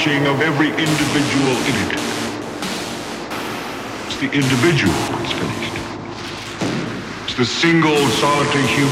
[0.00, 2.00] of every individual in it.
[4.06, 5.76] It's the individual that's finished.
[7.24, 8.89] It's the single solitary human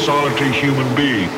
[0.00, 1.28] solitary human being.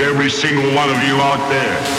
[0.00, 1.97] every single one of you out there.